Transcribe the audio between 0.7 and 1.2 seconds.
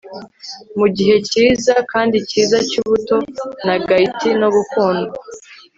Mugihe